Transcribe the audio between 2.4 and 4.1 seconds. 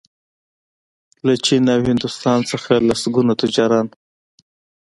څخه لسګونه تجاران